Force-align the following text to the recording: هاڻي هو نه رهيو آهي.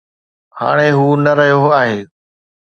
هاڻي 0.59 0.89
هو 0.97 1.07
نه 1.23 1.31
رهيو 1.39 1.63
آهي. 1.81 1.99